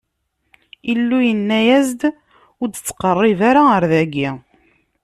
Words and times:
Illu 0.91 1.19
yenna-as-d: 1.27 2.01
Ur 2.61 2.67
d-ttqerrib 2.69 3.39
ara 3.49 3.61
ɣer 3.69 3.83
dagi! 3.91 4.29